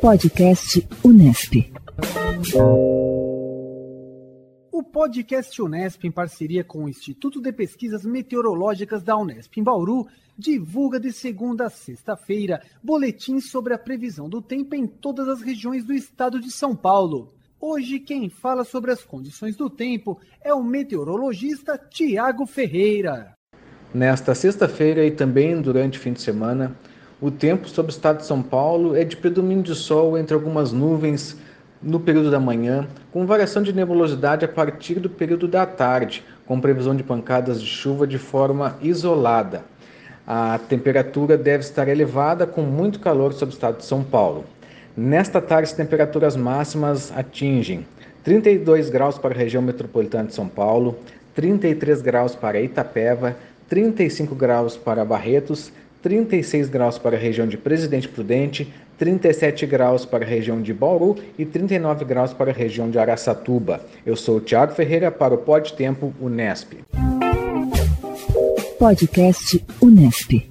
[0.00, 1.72] Podcast Unesp.
[4.70, 10.06] O podcast Unesp, em parceria com o Instituto de Pesquisas Meteorológicas da Unesp em Bauru,
[10.38, 15.84] divulga de segunda a sexta-feira boletins sobre a previsão do tempo em todas as regiões
[15.84, 17.34] do estado de São Paulo.
[17.60, 23.32] Hoje, quem fala sobre as condições do tempo é o meteorologista Tiago Ferreira.
[23.92, 26.76] Nesta sexta-feira e também durante o fim de semana,
[27.20, 30.72] o tempo sobre o estado de São Paulo é de predomínio de sol entre algumas
[30.72, 31.36] nuvens
[31.82, 36.60] no período da manhã, com variação de nebulosidade a partir do período da tarde, com
[36.60, 39.62] previsão de pancadas de chuva de forma isolada.
[40.26, 44.44] A temperatura deve estar elevada, com muito calor sobre o estado de São Paulo.
[44.96, 47.86] Nesta tarde, as temperaturas máximas atingem
[48.24, 50.98] 32 graus para a região metropolitana de São Paulo,
[51.34, 53.36] 33 graus para Itapeva,
[53.68, 60.24] 35 graus para Barretos, 36 graus para a região de Presidente Prudente, 37 graus para
[60.24, 63.80] a região de Bauru e 39 graus para a região de Araçatuba.
[64.04, 66.74] Eu sou o Tiago Ferreira para o Pod Tempo Unesp.
[68.78, 70.48] Podcast Unesp.